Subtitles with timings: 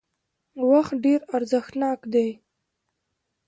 [0.69, 2.29] وخت ډېر ارزښتناک دی